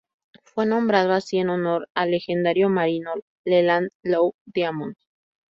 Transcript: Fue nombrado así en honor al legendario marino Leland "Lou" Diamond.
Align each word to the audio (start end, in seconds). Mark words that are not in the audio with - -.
Fue 0.45 0.65
nombrado 0.65 1.13
así 1.13 1.37
en 1.37 1.49
honor 1.51 1.87
al 1.93 2.09
legendario 2.09 2.69
marino 2.69 3.11
Leland 3.45 3.89
"Lou" 4.01 4.33
Diamond. 4.47 4.95